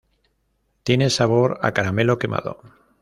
Tiene 0.81 1.11
sabor 1.11 1.59
a 1.61 1.73
caramelo 1.73 2.17
quemado. 2.17 2.59